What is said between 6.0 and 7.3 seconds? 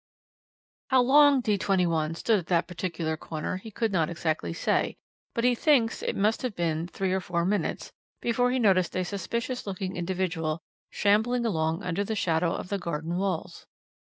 it must have been three or